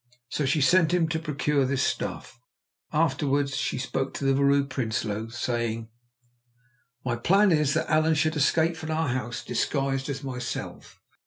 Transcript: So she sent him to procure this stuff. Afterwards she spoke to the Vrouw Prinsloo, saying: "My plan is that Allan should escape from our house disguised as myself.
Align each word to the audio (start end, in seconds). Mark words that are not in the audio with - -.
So 0.29 0.47
she 0.47 0.61
sent 0.61 0.95
him 0.95 1.07
to 1.09 1.19
procure 1.19 1.63
this 1.63 1.83
stuff. 1.83 2.39
Afterwards 2.91 3.55
she 3.55 3.77
spoke 3.77 4.15
to 4.15 4.25
the 4.25 4.33
Vrouw 4.33 4.67
Prinsloo, 4.67 5.29
saying: 5.29 5.89
"My 7.05 7.15
plan 7.15 7.51
is 7.51 7.75
that 7.75 7.87
Allan 7.87 8.15
should 8.15 8.35
escape 8.35 8.75
from 8.75 8.89
our 8.89 9.09
house 9.09 9.43
disguised 9.45 10.09
as 10.09 10.23
myself. 10.23 10.99